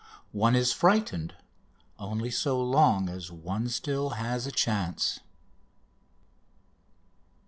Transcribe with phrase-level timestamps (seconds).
[0.31, 1.35] One is frightened
[1.99, 5.19] only so long as one still has a chance.